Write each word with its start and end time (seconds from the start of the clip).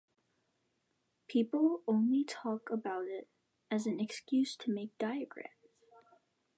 People 1.27 1.83
only 1.87 2.23
talk 2.23 2.71
about 2.71 3.05
it 3.05 3.27
as 3.69 3.85
an 3.85 3.99
excuse 3.99 4.55
to 4.55 4.71
make 4.73 4.97
diagrams. 4.97 5.53